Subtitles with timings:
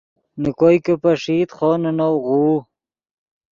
[0.41, 2.53] نے کوئے کہ پݰئیت خوو نے نؤ غوؤ